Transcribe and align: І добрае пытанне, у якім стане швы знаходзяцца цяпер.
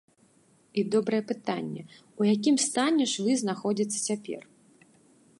І 0.81 0.83
добрае 0.93 1.17
пытанне, 1.31 1.83
у 2.23 2.27
якім 2.35 2.55
стане 2.67 3.05
швы 3.13 3.31
знаходзяцца 3.43 3.99
цяпер. 4.13 4.41